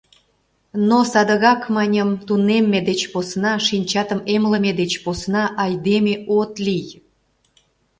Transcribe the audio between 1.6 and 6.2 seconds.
маньым, тунемме деч посна, шинчатым эмлыме деч посна айдеме